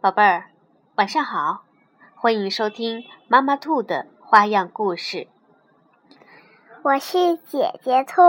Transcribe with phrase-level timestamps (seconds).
[0.00, 0.52] 宝贝儿，
[0.94, 1.64] 晚上好！
[2.14, 5.26] 欢迎收听妈妈兔的花样故事。
[6.84, 8.22] 我是姐姐兔。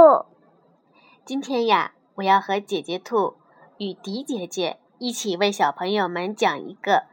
[1.23, 3.35] 今天呀，我要和姐姐兔
[3.77, 7.03] 与迪姐姐一起为小朋友们讲一个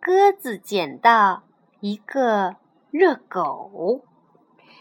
[0.00, 1.44] 鸽子捡到
[1.78, 2.56] 一个
[2.90, 4.00] 热狗，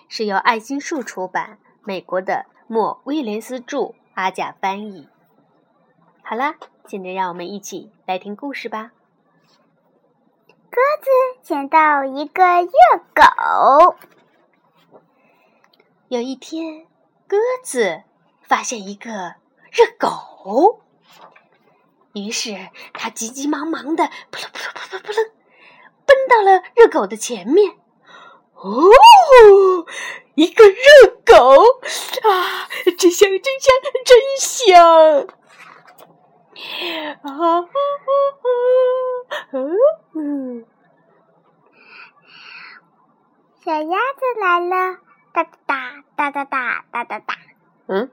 [0.09, 5.07] 是由爱心树出版，美国的莫威廉斯著，阿甲翻译。
[6.23, 6.55] 好啦。
[6.87, 8.91] 现在让我们一起来听故事吧。
[10.69, 11.09] 鸽子
[11.41, 12.69] 捡到一个热
[13.13, 13.95] 狗。
[16.09, 16.85] 有一天，
[17.27, 18.03] 鸽子
[18.43, 19.35] 发现一个
[19.71, 20.81] 热狗，
[22.13, 25.31] 于是它急急忙忙的扑棱扑棱扑棱扑棱，
[26.05, 27.77] 奔到了热狗的前面。
[28.53, 28.91] 哦，
[30.35, 30.75] 一个热
[31.25, 31.33] 狗
[32.29, 33.73] 啊，真香真香
[34.05, 35.27] 真香！
[37.21, 37.29] 啊！
[43.63, 44.97] 小鸭子来了，
[45.33, 47.35] 哒哒哒哒哒哒哒哒。
[47.87, 48.11] 嗯，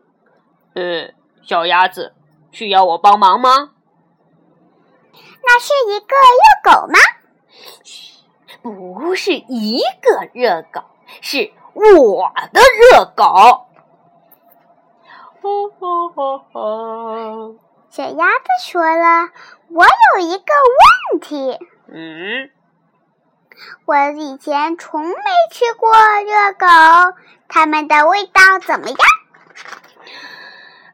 [0.74, 2.14] 呃，小鸭子
[2.50, 3.72] 需要我帮忙吗？
[5.44, 6.98] 那是一个热狗吗？
[8.62, 10.82] 不是一个热狗，
[11.20, 13.25] 是我的热狗。
[15.42, 17.54] 哈哈哈哈。
[17.92, 19.28] 小鸭子说了
[19.68, 20.54] ：“我有一个
[21.12, 21.58] 问题。
[21.88, 22.50] 嗯，
[23.84, 25.14] 我以前从没
[25.50, 26.66] 吃过热狗，
[27.48, 28.96] 它们的味道怎么样？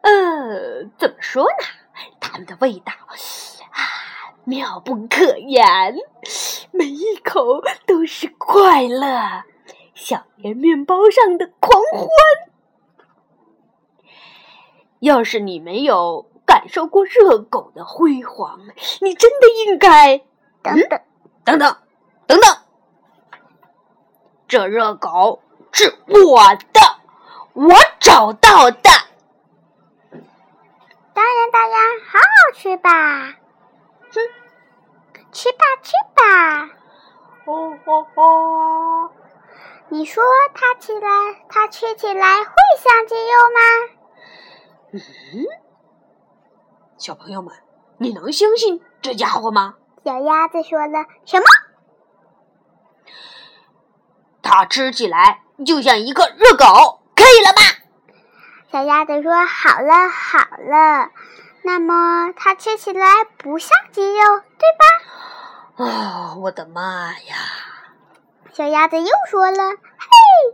[0.00, 1.64] 呃，怎么说呢？
[2.19, 2.92] 它们的味道
[3.70, 5.94] 啊，妙不可言，
[6.72, 9.44] 每一口都是快乐，
[9.94, 12.10] 小圆面包上的狂欢。
[14.98, 18.58] 要是你没有……”感受过热狗的辉煌，
[19.02, 20.16] 你真的应该
[20.62, 20.98] 等等
[21.44, 21.77] 等等
[22.27, 22.56] 等等。
[24.48, 26.41] 这热狗是我
[26.72, 26.81] 的，
[27.53, 28.91] 我找到的。
[31.12, 33.37] 当然，当然，好好吃吧。
[34.10, 34.20] 哼，
[35.31, 36.70] 吃吧，吃吧。
[37.44, 39.10] 哦哦哦！
[39.88, 41.08] 你说它起来，
[41.50, 43.60] 它吃起来会像鸡肉吗？
[44.92, 44.98] 嗯。
[46.98, 47.54] 小朋友们，
[47.98, 49.76] 你能相信这家伙吗？
[50.04, 51.44] 小鸭子说了什么？
[54.42, 57.60] 它吃起来就像一个热狗，可以了吧？
[58.72, 61.10] 小鸭子说：“好了，好了。”
[61.62, 65.84] 那么它吃起来不像鸡肉，对吧？
[65.84, 67.37] 啊，我的妈呀！
[68.53, 69.56] 小鸭子又说了
[69.98, 70.08] ：“嘿，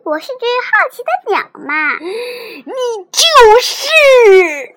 [0.04, 4.76] 我是只好奇的鸟嘛。”你就是。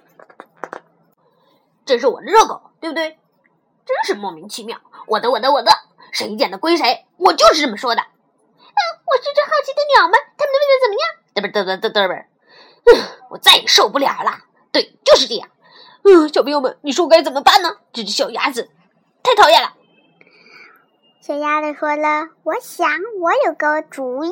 [1.88, 3.18] 这是我的热狗，对不对？
[3.86, 4.78] 真是莫名其妙！
[5.08, 5.72] 我的，我的，我的，
[6.12, 7.06] 谁捡的归谁。
[7.16, 8.02] 我就是这么说的。
[8.02, 11.08] 啊，我是只好奇的鸟们，它们的味道怎么样？
[11.36, 12.16] 嘚啵嘚嘚嘚嘚啵。
[12.84, 12.90] 嗯，
[13.30, 14.40] 我再也受不了了。
[14.74, 15.50] 对，就是这样。
[16.03, 17.78] 嗯，小朋友们，你说该怎么办呢？
[17.94, 18.69] 这只小鸭子
[19.24, 19.74] 太讨厌了。
[21.22, 22.90] 小鸭子说了：“我想
[23.22, 24.31] 我有个主意。”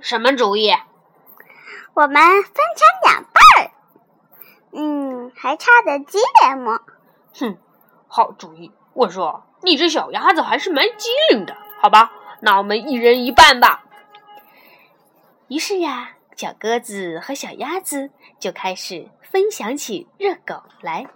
[0.00, 0.72] 什么主意？
[1.94, 3.31] 我们分成两。
[4.72, 6.80] 嗯，还差点机灵么？
[7.34, 7.58] 哼，
[8.08, 8.72] 好主意！
[8.94, 12.12] 我说，你这小鸭子还是蛮机灵的，好吧？
[12.40, 13.84] 那我们一人一半吧。
[15.48, 21.06] 于是呀，小鸽子和小鸭子就开始分享起热狗来。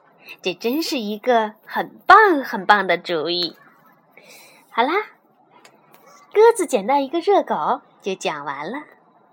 [0.43, 3.57] 这真是一个很棒很棒的主意。
[4.71, 4.93] 好啦，
[6.35, 8.79] 鸽子捡到一个热狗就讲完了。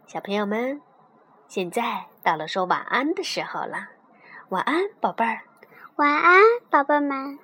[0.08, 0.82] 小朋友们，
[1.48, 3.90] 现在到了说晚安的时候了。
[4.50, 5.42] 晚安，宝贝儿。
[5.96, 7.40] 晚安，宝贝们。